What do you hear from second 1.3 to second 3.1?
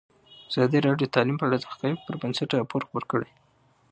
په اړه د حقایقو پر بنسټ راپور خپور